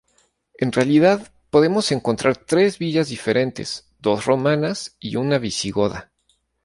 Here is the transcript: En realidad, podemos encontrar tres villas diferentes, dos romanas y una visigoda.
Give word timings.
En 0.57 0.71
realidad, 0.71 1.31
podemos 1.51 1.91
encontrar 1.91 2.35
tres 2.35 2.79
villas 2.79 3.09
diferentes, 3.09 3.87
dos 3.99 4.25
romanas 4.25 4.95
y 4.99 5.15
una 5.17 5.37
visigoda. 5.37 6.11